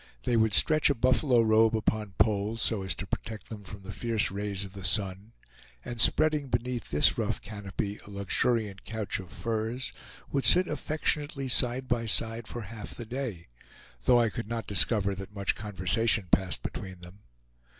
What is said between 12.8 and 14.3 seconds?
the day, though